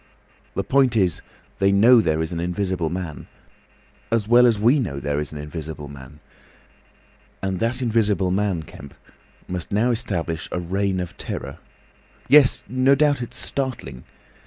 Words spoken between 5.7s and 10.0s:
Man. And that Invisible Man, Kemp, must now